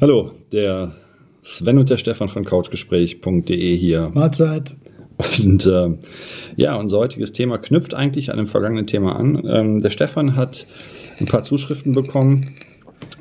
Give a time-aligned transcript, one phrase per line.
[0.00, 0.92] Hallo, der
[1.42, 4.10] Sven und der Stefan von couchgespräch.de hier.
[4.14, 4.74] Mahlzeit.
[5.38, 5.90] Und äh,
[6.56, 9.44] ja, unser heutiges Thema knüpft eigentlich an dem vergangenen Thema an.
[9.46, 10.66] Ähm, der Stefan hat
[11.18, 12.54] ein paar Zuschriften bekommen,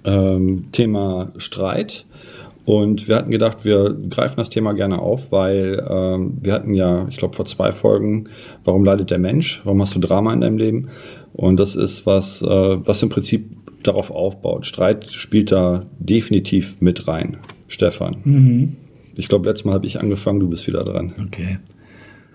[0.05, 2.05] ähm, Thema Streit.
[2.63, 7.07] Und wir hatten gedacht, wir greifen das Thema gerne auf, weil ähm, wir hatten ja,
[7.09, 8.29] ich glaube, vor zwei Folgen,
[8.63, 9.59] warum leidet der Mensch?
[9.65, 10.87] Warum hast du Drama in deinem Leben?
[11.33, 14.65] Und das ist was, äh, was im Prinzip darauf aufbaut.
[14.65, 17.37] Streit spielt da definitiv mit rein.
[17.67, 18.17] Stefan.
[18.23, 18.75] Mhm.
[19.15, 21.13] Ich glaube, letztes Mal habe ich angefangen, du bist wieder dran.
[21.25, 21.59] Okay.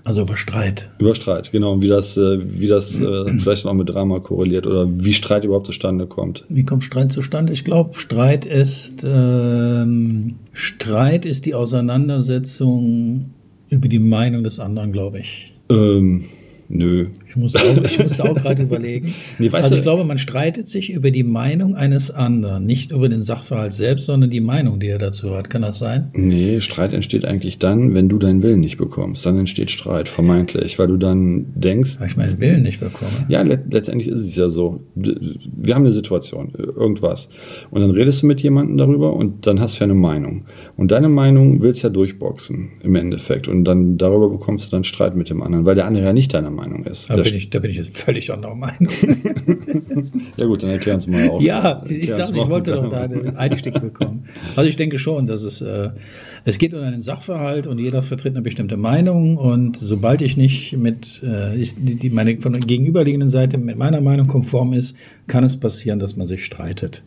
[0.04, 0.90] Also über Streit.
[0.98, 1.72] Über Streit, genau.
[1.72, 5.44] Und wie das, äh, wie das äh, vielleicht noch mit Drama korreliert oder wie Streit
[5.44, 6.44] überhaupt zustande kommt.
[6.50, 7.54] Wie kommt Streit zustande?
[7.54, 13.30] Ich glaube, Streit ist ähm, Streit ist die Auseinandersetzung
[13.70, 15.54] über die Meinung des anderen, glaube ich.
[15.70, 16.26] Ähm,
[16.68, 17.08] Nö.
[17.34, 19.12] Ich musste auch, ich musste auch gerade überlegen.
[19.38, 23.22] Nee, also ich glaube, man streitet sich über die Meinung eines anderen, nicht über den
[23.22, 25.50] Sachverhalt selbst, sondern die Meinung, die er dazu hat.
[25.50, 26.10] Kann das sein?
[26.12, 29.26] Nee, Streit entsteht eigentlich dann, wenn du deinen Willen nicht bekommst.
[29.26, 31.98] Dann entsteht Streit, vermeintlich, weil du dann denkst.
[31.98, 33.10] Weil ich meinen Willen nicht bekomme.
[33.28, 34.80] Ja, let letztendlich ist es ja so.
[34.94, 37.28] Wir haben eine Situation, irgendwas.
[37.70, 40.44] Und dann redest du mit jemandem darüber und dann hast du ja eine Meinung.
[40.76, 43.48] Und deine Meinung willst ja durchboxen im Endeffekt.
[43.48, 46.32] Und dann darüber bekommst du dann Streit mit dem anderen, weil der andere ja nicht
[46.32, 47.10] deine Meinung ist.
[47.10, 48.88] Da bin, ich, da bin ich jetzt völlig anderer Meinung.
[50.36, 51.42] ja gut, dann erklären Sie mal auf.
[51.42, 54.24] Ja, ich sage, ich wollte doch da einen Einstieg bekommen.
[54.56, 55.90] Also ich denke schon, dass es, äh,
[56.44, 60.76] es geht um einen Sachverhalt und jeder vertritt eine bestimmte Meinung und sobald ich nicht
[60.76, 64.94] mit äh, ist die, die meine von der gegenüberliegenden Seite mit meiner Meinung konform ist,
[65.26, 67.02] kann es passieren, dass man sich streitet.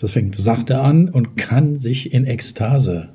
[0.00, 3.10] Das fängt sachte an und kann sich in Ekstase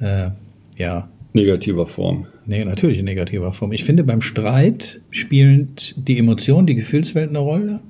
[0.00, 0.30] äh,
[0.76, 3.72] ja negativer Form Nee, natürlich in negativer Form.
[3.72, 7.80] Ich finde, beim Streit spielen die Emotionen, die Gefühlswelt eine Rolle.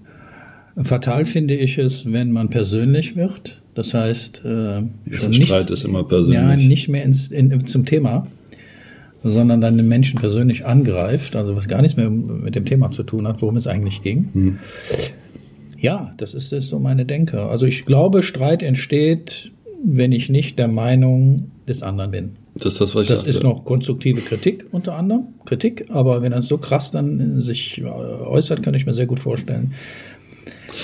[0.83, 3.61] Fatal finde ich es, wenn man persönlich wird.
[3.75, 6.41] Das heißt, äh, nicht, Streit ist immer persönlich.
[6.41, 8.27] Ja, nicht mehr ins, in, zum Thema,
[9.23, 13.03] sondern dann den Menschen persönlich angreift, also was gar nichts mehr mit dem Thema zu
[13.03, 14.31] tun hat, worum es eigentlich ging.
[14.33, 14.59] Hm.
[15.79, 17.43] Ja, das ist, das ist so meine Denke.
[17.43, 19.51] Also ich glaube, Streit entsteht,
[19.85, 22.37] wenn ich nicht der Meinung des anderen bin.
[22.59, 23.31] Das ist das, was ich Das sagte.
[23.31, 25.27] ist noch konstruktive Kritik unter anderem.
[25.45, 29.21] Kritik, aber wenn er so krass dann sich äh, äußert, kann ich mir sehr gut
[29.21, 29.75] vorstellen.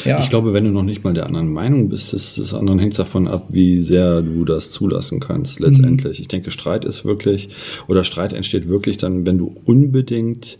[0.04, 0.18] Ja.
[0.20, 2.98] Ich glaube, wenn du noch nicht mal der anderen Meinung bist, ist das anderen hängt
[2.98, 6.18] davon ab, wie sehr du das zulassen kannst, letztendlich.
[6.18, 6.22] Mhm.
[6.22, 7.50] Ich denke, Streit ist wirklich,
[7.88, 10.58] oder Streit entsteht wirklich dann, wenn du unbedingt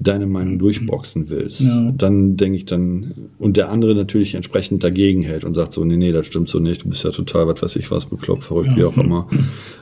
[0.00, 1.92] deine Meinung durchboxen willst, ja.
[1.96, 5.96] dann denke ich dann, und der andere natürlich entsprechend dagegen hält und sagt so, nee,
[5.96, 8.70] nee, das stimmt so nicht, du bist ja total, was weiß ich was, bekloppt, verrückt,
[8.70, 8.76] ja.
[8.78, 9.28] wie auch immer.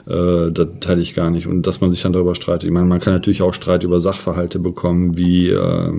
[0.09, 1.47] Äh, das teile ich gar nicht.
[1.47, 2.65] Und dass man sich dann darüber streitet.
[2.65, 5.93] Ich meine, man kann natürlich auch Streit über Sachverhalte bekommen, wie äh,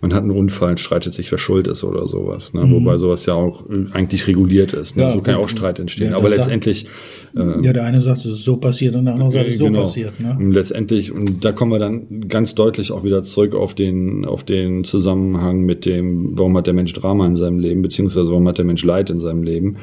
[0.00, 2.52] man hat einen Unfall, streitet sich, wer schuld ist oder sowas.
[2.52, 2.66] Ne?
[2.66, 2.72] Mhm.
[2.72, 4.96] Wobei sowas ja auch eigentlich reguliert ist.
[4.96, 5.04] Ne?
[5.04, 6.12] Ja, so kann ja auch Streit entstehen.
[6.12, 6.86] Aber letztendlich.
[7.34, 9.58] Äh, ja, der eine sagt, es ist so passiert und der andere sagt, es ist
[9.58, 9.80] so genau.
[9.80, 10.20] passiert.
[10.20, 10.36] Ne?
[10.38, 14.44] Und letztendlich, und da kommen wir dann ganz deutlich auch wieder zurück auf den, auf
[14.44, 18.58] den Zusammenhang mit dem, warum hat der Mensch Drama in seinem Leben, beziehungsweise warum hat
[18.58, 19.76] der Mensch Leid in seinem Leben.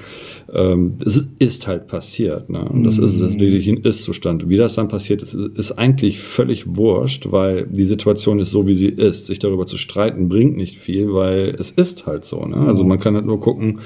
[0.51, 2.49] Ähm, es ist halt passiert.
[2.49, 2.63] Ne?
[2.63, 4.49] Und das ist das wirklich ein Ist-Zustand.
[4.49, 8.75] Wie das dann passiert ist, ist eigentlich völlig wurscht, weil die Situation ist so, wie
[8.75, 9.27] sie ist.
[9.27, 12.45] Sich darüber zu streiten, bringt nicht viel, weil es ist halt so.
[12.45, 12.57] Ne?
[12.57, 13.79] Also man kann halt nur gucken,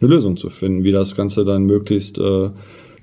[0.00, 2.50] eine Lösung zu finden, wie das Ganze dann möglichst äh,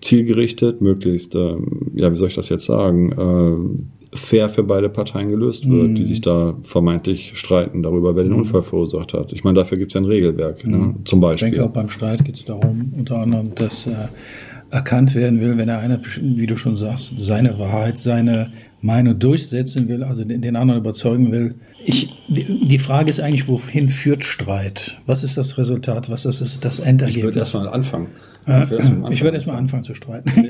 [0.01, 1.55] zielgerichtet, möglichst, äh,
[1.95, 5.95] ja, wie soll ich das jetzt sagen, äh, fair für beide Parteien gelöst wird, mhm.
[5.95, 8.39] die sich da vermeintlich streiten darüber, wer den mhm.
[8.39, 9.33] Unfall verursacht hat.
[9.33, 10.87] Ich meine, dafür gibt es ja ein Regelwerk, ne, mhm.
[10.87, 11.49] ne, zum Beispiel.
[11.49, 13.91] Ich denke auch beim Streit geht es darum, unter anderem, dass äh,
[14.71, 19.87] erkannt werden will, wenn er einer, wie du schon sagst, seine Wahrheit, seine Meinung durchsetzen
[19.87, 21.55] will, also den, den anderen überzeugen will.
[21.85, 24.97] Ich, die, die, Frage ist eigentlich, wohin führt Streit?
[25.05, 26.09] Was ist das Resultat?
[26.09, 27.17] Was ist das Endergebnis?
[27.17, 28.07] Ich würde erstmal anfangen.
[29.11, 30.31] Ich würde erstmal anfangen zu streiten.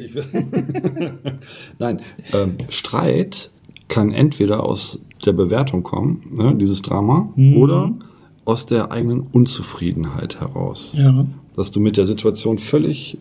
[1.80, 2.02] Nein,
[2.34, 3.52] ähm, Streit
[3.88, 7.58] kann entweder aus der Bewertung kommen, ne, dieses Drama, mhm.
[7.58, 7.92] oder
[8.46, 10.96] aus der eigenen Unzufriedenheit heraus.
[10.98, 11.26] Ja.
[11.56, 13.18] Dass du mit der Situation völlig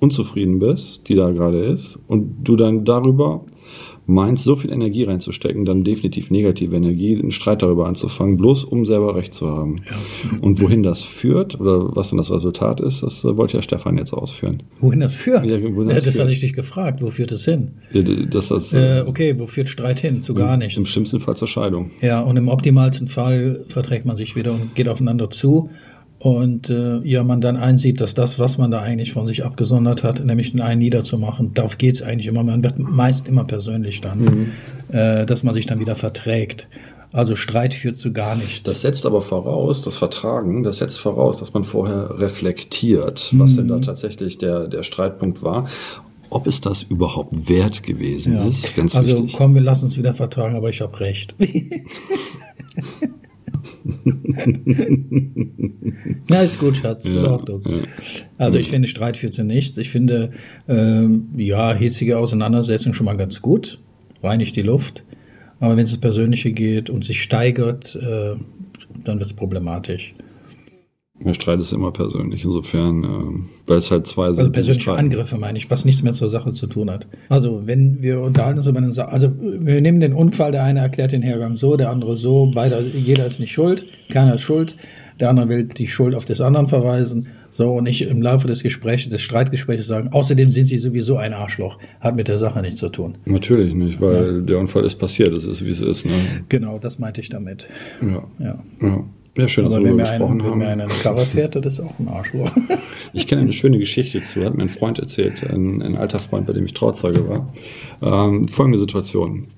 [0.00, 3.44] unzufrieden bist, die da gerade ist, und du dann darüber
[4.08, 8.86] meinst, so viel Energie reinzustecken, dann definitiv negative Energie, einen Streit darüber anzufangen, bloß um
[8.86, 9.76] selber Recht zu haben.
[9.84, 10.38] Ja.
[10.40, 13.98] Und wohin das führt oder was dann das Resultat ist, das äh, wollte ja Stefan
[13.98, 14.62] jetzt ausführen.
[14.80, 15.44] Wohin das führt?
[15.44, 17.02] Ja, wohin das, das hatte ich dich gefragt.
[17.02, 17.72] Wo führt es hin?
[17.92, 20.22] Ja, das, das, äh, okay, wo führt Streit hin?
[20.22, 20.78] Zu gar nichts.
[20.78, 21.90] Im schlimmsten Fall zur Scheidung.
[22.00, 25.68] Ja, und im optimalsten Fall verträgt man sich wieder und geht aufeinander zu
[26.18, 30.02] und äh, ja, man dann einsieht, dass das, was man da eigentlich von sich abgesondert
[30.02, 32.42] hat, nämlich den einen niederzumachen, darauf geht's eigentlich immer.
[32.42, 34.52] Man wird meist immer persönlich dann, mhm.
[34.88, 36.68] äh, dass man sich dann wieder verträgt.
[37.12, 38.64] Also Streit führt zu gar nichts.
[38.64, 43.56] Das setzt aber voraus, das Vertragen, das setzt voraus, dass man vorher reflektiert, was mhm.
[43.56, 45.68] denn da tatsächlich der, der Streitpunkt war.
[46.30, 48.46] Ob es das überhaupt wert gewesen ja.
[48.46, 49.34] ist, ganz also, wichtig.
[49.34, 51.34] Komm, wir lassen uns wieder vertragen, aber ich habe recht.
[56.28, 57.06] Na, ist gut, Schatz.
[57.06, 57.60] Ja, ja.
[58.36, 59.78] Also ich finde, Streit führt zu nichts.
[59.78, 60.32] Ich finde,
[60.68, 63.80] ähm, ja, hitzige Auseinandersetzung schon mal ganz gut.
[64.22, 65.04] Reinigt die Luft.
[65.60, 68.34] Aber wenn es ins Persönliche geht und sich steigert, äh,
[69.04, 70.14] dann wird es problematisch.
[71.24, 74.38] Der Streit ist immer persönlich, insofern, äh, weil es halt zwei sind.
[74.38, 77.06] Also persönliche Angriffe meine ich, was nichts mehr zur Sache zu tun hat.
[77.28, 80.80] Also wenn wir unterhalten uns über eine Sache, also wir nehmen den Unfall, der eine
[80.80, 84.76] erklärt den Hergang so, der andere so, beide, jeder ist nicht schuld, keiner ist schuld,
[85.18, 87.26] der andere will die Schuld auf des anderen verweisen.
[87.50, 91.32] So, und ich im Laufe des Gesprächs, des Streitgesprächs sagen, außerdem sind sie sowieso ein
[91.32, 91.78] Arschloch.
[91.98, 93.16] Hat mit der Sache nichts zu tun.
[93.24, 94.40] Natürlich nicht, weil ja.
[94.42, 96.04] der Unfall ist passiert, es ist, wie es ist.
[96.04, 96.12] Ne?
[96.48, 97.66] Genau, das meinte ich damit.
[98.00, 98.22] Ja.
[98.38, 98.62] ja.
[98.80, 99.04] ja.
[99.38, 100.50] Ja, schön, dass wir gesprochen haben.
[100.50, 102.50] Wenn mir einer eine Karre fährt, das ist auch ein Arschloch.
[103.14, 106.46] Ich kenne eine schöne Geschichte zu, hat mir ein Freund erzählt, ein, ein alter Freund,
[106.46, 107.50] bei dem ich Trauzeuge war.
[108.02, 109.48] Ähm, folgende Situation.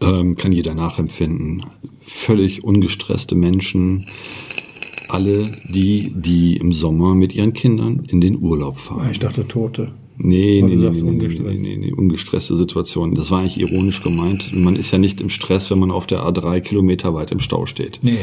[0.00, 1.66] Ähm, kann jeder nachempfinden.
[2.00, 4.06] Völlig ungestresste Menschen,
[5.08, 9.08] alle die, die im Sommer mit ihren Kindern in den Urlaub fahren.
[9.10, 9.90] Ich dachte Tote.
[10.16, 13.16] Nee, nee, nee, nee, nee, nee, nee, ungestresste Situation.
[13.16, 14.52] Das war eigentlich ironisch gemeint.
[14.54, 17.66] Man ist ja nicht im Stress, wenn man auf der A3 Kilometer weit im Stau
[17.66, 17.98] steht.
[18.02, 18.18] Nee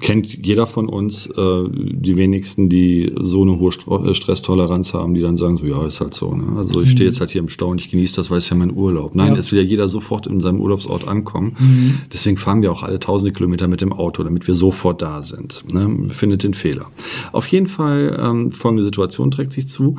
[0.00, 5.22] kennt jeder von uns, äh, die wenigsten, die so eine hohe äh, Stresstoleranz haben, die
[5.22, 6.34] dann sagen so, ja, ist halt so.
[6.34, 6.58] Ne?
[6.58, 7.12] Also ich stehe mhm.
[7.12, 9.14] jetzt halt hier im Stau und ich genieße das, weil es ja mein Urlaub.
[9.14, 9.38] Nein, ja.
[9.38, 11.56] es will ja jeder sofort in seinem Urlaubsort ankommen.
[11.58, 11.98] Mhm.
[12.12, 15.64] Deswegen fahren wir auch alle tausende Kilometer mit dem Auto, damit wir sofort da sind.
[15.72, 16.08] Ne?
[16.10, 16.86] Findet den Fehler.
[17.32, 19.96] Auf jeden Fall ähm, folgende Situation trägt sich zu.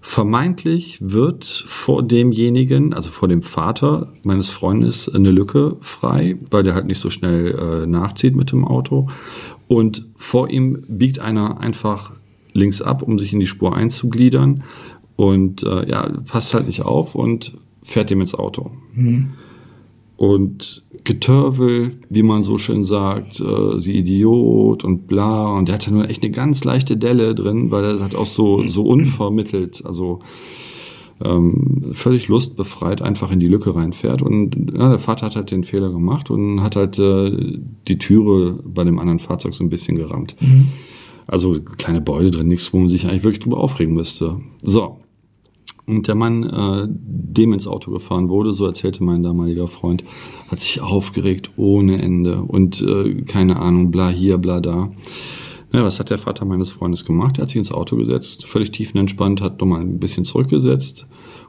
[0.00, 6.74] Vermeintlich wird vor demjenigen, also vor dem Vater meines Freundes, eine Lücke frei, weil der
[6.74, 9.08] halt nicht so schnell äh, nachzieht mit dem Auto.
[9.66, 12.12] Und vor ihm biegt einer einfach
[12.52, 14.62] links ab, um sich in die Spur einzugliedern.
[15.16, 18.70] Und äh, ja, passt halt nicht auf und fährt ihm ins Auto.
[18.94, 19.32] Mhm
[20.18, 25.56] und Getörvel, wie man so schön sagt, äh, sie Idiot und bla.
[25.56, 28.68] Und der hatte nur echt eine ganz leichte Delle drin, weil er hat auch so,
[28.68, 30.18] so unvermittelt, also
[31.24, 34.20] ähm, völlig lustbefreit einfach in die Lücke reinfährt.
[34.20, 38.58] Und ja, der Vater hat halt den Fehler gemacht und hat halt äh, die Türe
[38.64, 40.34] bei dem anderen Fahrzeug so ein bisschen gerammt.
[40.40, 40.66] Mhm.
[41.28, 44.40] Also kleine Beule drin, nichts, wo man sich eigentlich wirklich drüber aufregen müsste.
[44.62, 44.96] So,
[45.88, 50.04] und der Mann, äh, dem ins Auto gefahren wurde, so erzählte mein damaliger Freund,
[50.48, 54.90] hat sich aufgeregt ohne Ende und äh, keine Ahnung, bla hier, bla da.
[55.72, 57.38] Ja, was hat der Vater meines Freundes gemacht?
[57.38, 61.06] Er hat sich ins Auto gesetzt, völlig tiefenentspannt, hat nochmal ein bisschen zurückgesetzt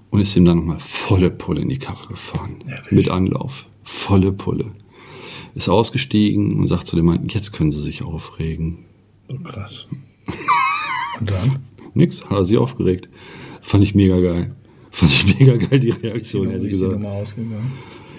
[0.10, 2.56] und ist ihm dann nochmal volle Pulle in die Karre gefahren.
[2.68, 3.66] Ja, mit Anlauf.
[3.84, 4.72] Volle Pulle.
[5.56, 8.86] Ist ausgestiegen und sagt zu dem Mann, jetzt können Sie sich aufregen.
[9.30, 9.88] Oh, krass.
[11.20, 11.60] Und dann?
[11.94, 13.10] Nix, hat er sich aufgeregt.
[13.62, 14.52] Fand ich mega geil.
[14.92, 17.00] Fand ich mega geil, die Reaktion, hätte ich gesagt.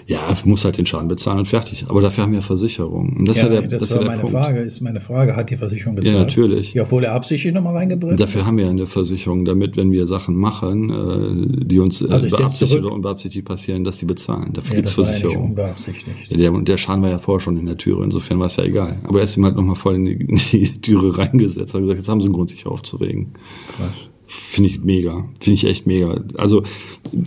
[0.07, 1.85] Ja, muss halt den Schaden bezahlen und fertig.
[1.87, 3.17] Aber dafür haben wir Versicherungen.
[3.17, 4.35] Und das, ja, ja der, das, das war meine Punkt.
[4.35, 4.59] Frage.
[4.59, 6.13] Ist meine Frage, hat die Versicherung gezahlt?
[6.13, 6.73] Ja, natürlich.
[6.73, 10.35] Ja, obwohl er absichtlich nochmal reingebracht Dafür haben wir eine Versicherung, damit, wenn wir Sachen
[10.35, 14.51] machen, äh, die uns äh, also beabsichtigt oder unbeabsichtigt passieren, dass die bezahlen.
[14.51, 15.33] Dafür ja, gibt es Versicherung.
[15.33, 16.37] Ja unbeabsichtigt.
[16.37, 18.99] Der, der Schaden war ja vorher schon in der Türe, insofern war es ja egal.
[19.03, 21.99] Aber er ist ihm halt nochmal voll in die, in die Türe reingesetzt, hat gesagt,
[21.99, 23.29] jetzt haben sie einen Grund, sich aufzuregen.
[23.77, 24.10] Krass.
[24.33, 25.25] Finde ich mega.
[25.41, 26.21] Finde ich echt mega.
[26.37, 26.63] Also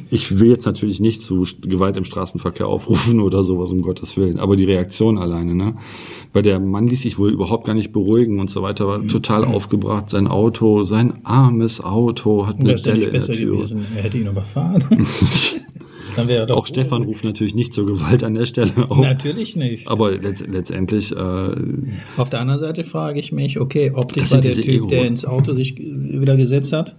[0.09, 4.39] ich will jetzt natürlich nicht zu Gewalt im Straßenverkehr aufrufen oder sowas, um Gottes Willen.
[4.39, 5.75] Aber die Reaktion alleine, ne?
[6.33, 9.45] Weil der Mann ließ sich wohl überhaupt gar nicht beruhigen und so weiter, war total
[9.45, 10.09] aufgebracht.
[10.09, 13.57] Sein Auto, sein armes Auto hat eine Delle in der Tür.
[13.57, 13.85] Gewesen.
[13.95, 15.07] Er hätte ihn überfahren.
[16.17, 18.99] Dann wäre doch auch Stefan ruft natürlich nicht zur Gewalt an der Stelle auf.
[18.99, 19.89] Natürlich nicht.
[19.89, 21.13] Aber letzt, letztendlich.
[21.13, 21.17] Äh,
[22.17, 24.87] auf der anderen Seite frage ich mich, okay, optisch war der Typ, Ego.
[24.87, 26.95] der ins Auto sich wieder gesetzt hat.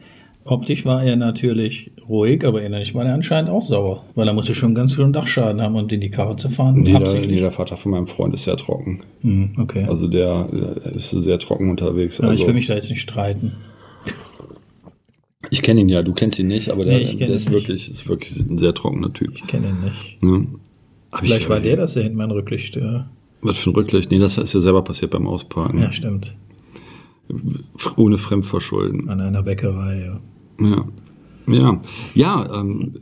[0.48, 4.54] Optisch war er natürlich ruhig, aber innerlich war er anscheinend auch sauer, weil er musste
[4.54, 6.82] schon ganz viel Dachschaden haben und in die Karre zu fahren.
[6.82, 9.02] Nee, der, nee, der Vater von meinem Freund ist sehr trocken.
[9.22, 9.86] Hm, okay.
[9.88, 12.20] Also der, der, ist sehr trocken unterwegs.
[12.20, 12.40] Ja, also.
[12.40, 13.54] Ich will mich da jetzt nicht streiten.
[15.50, 18.08] Ich kenne ihn ja, du kennst ihn nicht, aber der, nee, der ist, wirklich, ist
[18.08, 19.34] wirklich ein sehr trockener Typ.
[19.36, 20.18] Ich kenne ihn nicht.
[20.24, 21.20] Ja.
[21.20, 22.76] Vielleicht ich, war der das, der hinten mein Rücklicht.
[22.76, 23.10] Ja.
[23.42, 24.12] Was für ein Rücklicht?
[24.12, 25.80] Nee, das ist ja selber passiert beim Ausparken.
[25.80, 26.36] Ja, stimmt.
[27.96, 29.10] Ohne Fremdverschulden.
[29.10, 30.66] An einer Bäckerei, ja.
[30.68, 30.86] Ja.
[31.48, 31.82] Ja,
[32.14, 32.96] ja ähm,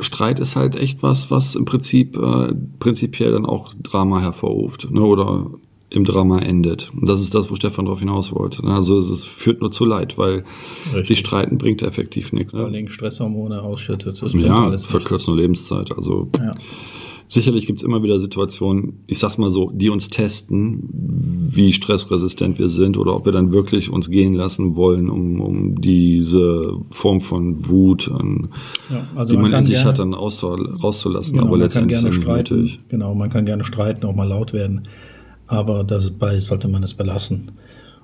[0.00, 4.90] Streit ist halt echt was, was im Prinzip äh, prinzipiell dann auch Drama hervorruft.
[4.90, 5.00] Ne?
[5.00, 5.50] Oder
[5.90, 6.90] im Drama endet.
[6.92, 8.64] Und das ist das, wo Stefan darauf hinaus wollte.
[8.64, 10.44] Also es führt nur zu Leid, weil
[10.86, 11.08] Richtig.
[11.08, 12.52] sich streiten bringt effektiv nichts.
[12.52, 14.20] Vor allem Stresshormone ausschüttet.
[14.34, 15.96] ja, verkürzt nur Lebenszeit.
[15.96, 16.54] Also ja.
[17.28, 22.58] Sicherlich gibt es immer wieder Situationen, ich sag's mal so, die uns testen, wie stressresistent
[22.60, 27.20] wir sind oder ob wir dann wirklich uns gehen lassen wollen, um, um diese Form
[27.20, 28.50] von Wut, an,
[28.90, 31.32] ja, also die man, man in sich gerne, hat, dann rauszulassen.
[31.32, 32.60] Genau, aber man kann gerne streiten.
[32.60, 32.78] Nötig.
[32.90, 34.82] Genau, man kann gerne streiten, auch mal laut werden.
[35.46, 37.52] Aber dabei sollte man es belassen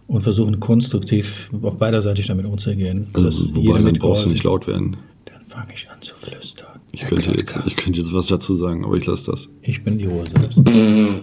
[0.07, 3.09] und versuchen konstruktiv auf beiderseitig damit umzugehen.
[3.15, 4.97] Also, wobei, dann brauchst du nicht laut werden.
[5.25, 6.81] Dann fange ich an zu flüstern.
[6.93, 9.49] Ich könnte, jetzt, ich könnte jetzt was dazu sagen, aber ich lasse das.
[9.63, 10.33] Ich bin die Hose.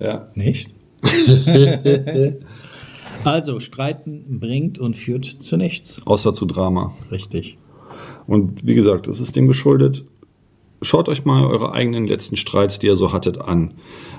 [0.00, 0.28] ja.
[0.34, 0.70] Nicht?
[3.24, 6.00] also, Streiten bringt und führt zu nichts.
[6.04, 6.94] Außer zu Drama.
[7.10, 7.58] Richtig.
[8.26, 10.04] Und wie gesagt, es ist dem geschuldet.
[10.80, 13.74] Schaut euch mal eure eigenen letzten Streits, die ihr so hattet, an.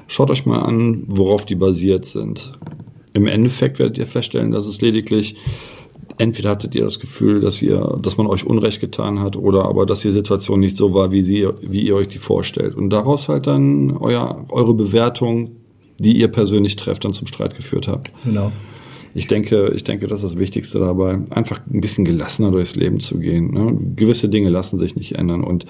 [0.09, 2.51] Schaut euch mal an, worauf die basiert sind.
[3.13, 5.37] Im Endeffekt werdet ihr feststellen, dass es lediglich
[6.17, 9.85] entweder hattet ihr das Gefühl, dass ihr, dass man euch Unrecht getan hat, oder aber
[9.85, 12.75] dass die Situation nicht so war, wie sie, wie ihr euch die vorstellt.
[12.75, 15.51] Und daraus halt dann euer, eure Bewertung,
[15.97, 18.11] die ihr persönlich trefft, dann zum Streit geführt habt.
[18.25, 18.51] Genau.
[19.15, 22.99] Ich denke, ich denke, das ist das Wichtigste dabei, einfach ein bisschen gelassener durchs Leben
[22.99, 23.51] zu gehen.
[23.51, 23.77] Ne?
[23.95, 25.43] Gewisse Dinge lassen sich nicht ändern.
[25.43, 25.65] Und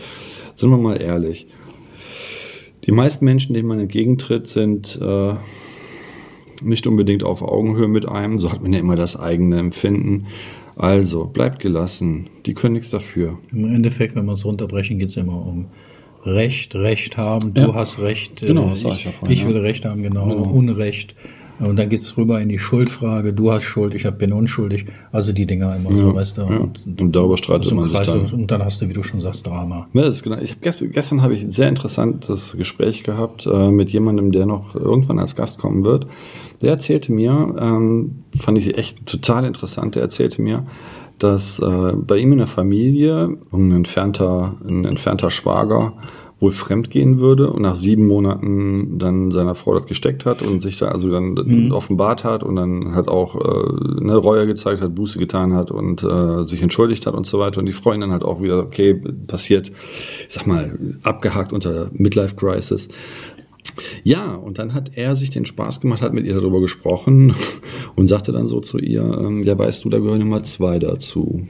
[0.56, 1.48] sind wir mal ehrlich,
[2.86, 5.34] die meisten Menschen, denen man entgegentritt, sind äh,
[6.64, 8.40] nicht unbedingt auf Augenhöhe mit einem.
[8.40, 10.28] So hat man ja immer das eigene Empfinden.
[10.76, 12.28] Also, bleibt gelassen.
[12.46, 13.38] Die können nichts dafür.
[13.52, 15.68] Im Endeffekt, wenn wir es runterbrechen, geht es immer um
[16.26, 17.54] Recht, Recht haben.
[17.54, 17.74] Du ja.
[17.74, 18.42] hast Recht.
[18.42, 19.62] Genau, äh, ich, ich, vorhin, ich will ja.
[19.62, 20.28] Recht haben, genau.
[20.28, 20.50] genau.
[20.50, 21.16] Unrecht.
[21.60, 23.34] Und dann geht es rüber in die Schuldfrage.
[23.34, 24.86] Du hast Schuld, ich bin unschuldig.
[25.12, 26.42] Also die Dinger immer, ja, so, weißt du.
[26.42, 26.58] Ja.
[26.58, 28.28] Und, und, darüber streitet man sich dann.
[28.28, 29.88] Und dann hast du, wie du schon sagst, Drama.
[29.94, 30.38] Ja, das ist genau.
[30.38, 34.46] Ich hab gestern, gestern habe ich ein sehr interessantes Gespräch gehabt äh, mit jemandem, der
[34.46, 36.08] noch irgendwann als Gast kommen wird.
[36.62, 40.66] Der erzählte mir, ähm, fand ich echt total interessant, der erzählte mir,
[41.20, 45.94] dass äh, bei ihm in der Familie ein entfernter, ein entfernter Schwager
[46.40, 50.78] wohl fremdgehen würde und nach sieben Monaten dann seiner Frau das gesteckt hat und sich
[50.78, 51.72] da also dann mhm.
[51.72, 56.02] offenbart hat und dann hat auch äh, eine Reue gezeigt hat, Buße getan hat und
[56.04, 58.94] äh, sich entschuldigt hat und so weiter und die Freundin dann halt auch wieder, okay,
[59.28, 59.70] passiert,
[60.28, 62.88] ich sag mal, abgehakt unter Midlife Crisis.
[64.04, 67.36] Ja, und dann hat er sich den Spaß gemacht, hat mit ihr darüber gesprochen
[67.96, 71.48] und sagte dann so zu ihr, ähm, ja, weißt du, da gehören immer zwei dazu.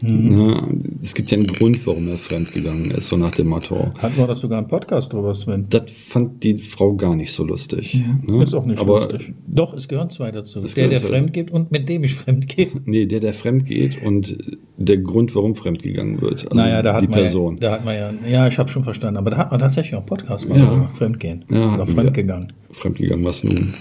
[0.00, 0.46] Mhm.
[0.46, 0.68] Ja,
[1.02, 3.92] es gibt ja einen Grund, warum er fremdgegangen ist, so nach dem Motto.
[3.98, 5.66] Hatten wir das sogar einen Podcast drüber, Sven?
[5.70, 8.00] Das fand die Frau gar nicht so lustig.
[8.22, 8.42] Ne?
[8.42, 9.34] Ist auch nicht Aber lustig.
[9.46, 10.60] Doch, es gehören zwei dazu.
[10.60, 12.68] Der, der fremd geht und mit dem ich fremd gehe.
[12.84, 14.36] Nee, der, der fremd geht und
[14.76, 16.44] der Grund, warum fremdgegangen wird.
[16.44, 17.54] Also naja, da hat die man Person.
[17.54, 19.94] Ja, da hat man ja, ja, ich habe schon verstanden, aber da hat man tatsächlich
[19.94, 20.88] auch einen Podcast ja.
[20.94, 21.44] Fremdgehen.
[21.50, 22.52] Ja, oder fremdgegangen.
[22.70, 23.74] Fremdgegangen, was nun?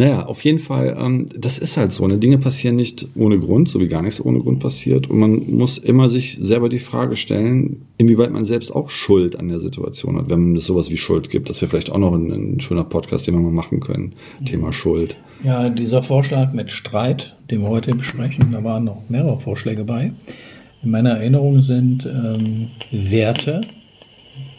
[0.00, 2.06] Naja, auf jeden Fall, ähm, das ist halt so.
[2.06, 2.16] Ne?
[2.16, 5.10] Dinge passieren nicht ohne Grund, so wie gar nichts ohne Grund passiert.
[5.10, 9.50] Und man muss immer sich selber die Frage stellen, inwieweit man selbst auch Schuld an
[9.50, 11.50] der Situation hat, wenn es sowas wie Schuld gibt.
[11.50, 14.14] Das wäre vielleicht auch noch ein, ein, schöner Podcast, den wir mal machen können.
[14.40, 14.46] Mhm.
[14.46, 15.16] Thema Schuld.
[15.44, 20.12] Ja, dieser Vorschlag mit Streit, den wir heute besprechen, da waren noch mehrere Vorschläge bei.
[20.82, 23.60] In meiner Erinnerung sind ähm, Werte,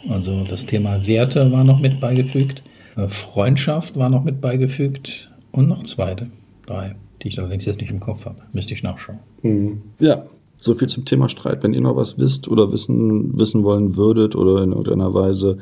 [0.08, 2.62] also das Thema Werte war noch mit beigefügt.
[2.96, 6.30] Äh, Freundschaft war noch mit beigefügt und noch zweite,
[6.66, 8.42] drei, die ich allerdings jetzt nicht im Kopf habe.
[8.52, 9.20] Müsste ich nachschauen.
[9.42, 9.82] Mhm.
[10.00, 11.62] Ja, so viel zum Thema Streit.
[11.62, 15.58] Wenn ihr noch was wisst oder wissen, wissen wollen würdet oder in irgendeiner Weise,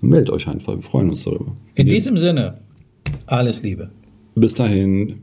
[0.00, 0.74] meldet euch einfach.
[0.74, 1.52] Wir freuen uns darüber.
[1.74, 2.58] In diesem Sinne,
[3.26, 3.90] alles Liebe.
[4.34, 5.22] Bis dahin.